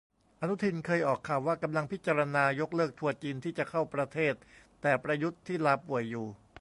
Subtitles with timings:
[0.41, 4.33] อนุทินเคยออกข่าวว่ากำลังพิจารณายกเลิกทัวร์จีนที่จะเข้าประเทศ
[4.81, 6.27] แต่ประยุทธ์ ที่ลาป่วยอยู่